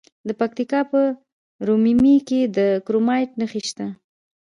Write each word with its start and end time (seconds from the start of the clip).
د 0.27 0.29
پکتیکا 0.39 0.79
په 0.91 1.01
ورممی 1.61 2.15
کې 2.27 2.39
د 2.57 2.59
کرومایټ 2.85 3.29
نښې 3.39 3.61
شته. 3.69 3.87